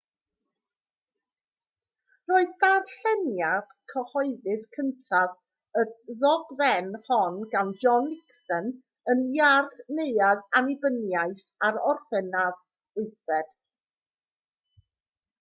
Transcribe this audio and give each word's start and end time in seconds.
roedd 2.31 2.53
darlleniad 2.63 3.75
cyhoeddus 3.93 4.63
cyntaf 4.77 5.35
y 5.83 5.83
ddogfen 6.23 6.89
hon 7.09 7.37
gan 7.53 7.69
john 7.85 8.09
nixon 8.15 8.73
yn 9.15 9.23
iard 9.37 9.77
neuadd 9.99 10.43
annibyniaeth 10.61 11.43
ar 11.69 11.79
orffennaf 11.93 12.59
8 13.05 13.55